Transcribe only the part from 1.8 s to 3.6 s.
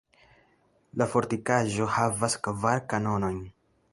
havas kvar kanonojn.